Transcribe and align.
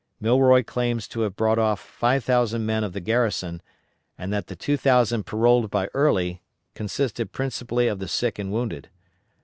Milroy 0.19 0.63
claims 0.63 1.07
to 1.09 1.19
have 1.21 1.35
brought 1.35 1.59
off 1.59 1.79
5,000 1.79 2.65
men 2.65 2.83
of 2.83 2.93
the 2.93 2.99
garrison, 2.99 3.61
and 4.17 4.33
that 4.33 4.47
the 4.47 4.55
2,000 4.55 5.27
paroled 5.27 5.69
by 5.69 5.89
Early, 5.93 6.41
consisted 6.73 7.31
principally 7.31 7.87
of 7.87 7.99
the 7.99 8.07
sick 8.07 8.39
and 8.39 8.51
wounded. 8.51 8.89